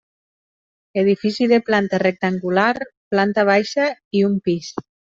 [1.01, 2.73] Edifici de planta rectangular,
[3.15, 3.89] planta baixa
[4.23, 4.77] i un pis.